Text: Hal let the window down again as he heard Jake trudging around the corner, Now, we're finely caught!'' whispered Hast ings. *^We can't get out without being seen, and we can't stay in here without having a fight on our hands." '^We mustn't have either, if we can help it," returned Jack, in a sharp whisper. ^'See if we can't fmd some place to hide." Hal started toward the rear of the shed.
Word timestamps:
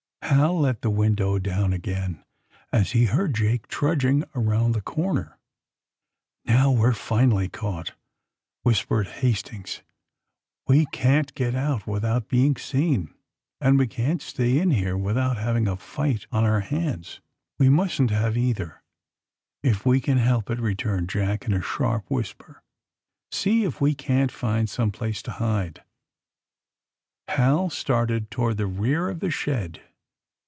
Hal 0.23 0.57
let 0.59 0.81
the 0.81 0.89
window 0.89 1.39
down 1.39 1.73
again 1.73 2.23
as 2.71 2.91
he 2.93 3.03
heard 3.03 3.35
Jake 3.35 3.67
trudging 3.67 4.23
around 4.33 4.71
the 4.71 4.79
corner, 4.81 5.37
Now, 6.45 6.71
we're 6.71 6.93
finely 6.93 7.49
caught!'' 7.49 7.95
whispered 8.63 9.07
Hast 9.07 9.51
ings. 9.51 9.81
*^We 10.69 10.89
can't 10.93 11.33
get 11.35 11.53
out 11.53 11.85
without 11.85 12.29
being 12.29 12.55
seen, 12.55 13.13
and 13.59 13.77
we 13.77 13.87
can't 13.87 14.21
stay 14.21 14.57
in 14.57 14.69
here 14.71 14.95
without 14.95 15.35
having 15.35 15.67
a 15.67 15.75
fight 15.75 16.27
on 16.31 16.45
our 16.45 16.61
hands." 16.61 17.19
'^We 17.59 17.69
mustn't 17.69 18.11
have 18.11 18.37
either, 18.37 18.83
if 19.61 19.85
we 19.85 19.99
can 19.99 20.17
help 20.17 20.49
it," 20.49 20.61
returned 20.61 21.09
Jack, 21.09 21.43
in 21.43 21.51
a 21.53 21.61
sharp 21.61 22.09
whisper. 22.09 22.63
^'See 23.33 23.67
if 23.67 23.81
we 23.81 23.93
can't 23.95 24.31
fmd 24.31 24.69
some 24.69 24.91
place 24.93 25.21
to 25.23 25.31
hide." 25.31 25.83
Hal 27.27 27.69
started 27.69 28.31
toward 28.31 28.55
the 28.55 28.65
rear 28.67 29.09
of 29.09 29.19
the 29.19 29.31
shed. 29.31 29.81